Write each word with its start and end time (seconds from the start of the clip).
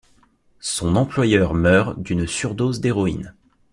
Son 0.61 0.95
employeur 0.95 1.53
meurt 1.53 2.01
d'une 2.01 2.25
surdose 2.25 2.79
d'héroïne. 2.81 3.35